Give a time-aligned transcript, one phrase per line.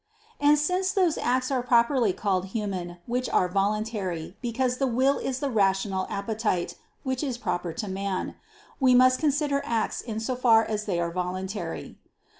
[0.39, 5.37] And since those acts are properly called human which are voluntary, because the will is
[5.37, 8.33] the rational appetite, which is proper to man;
[8.79, 11.99] we must consider acts in so far as they are voluntary.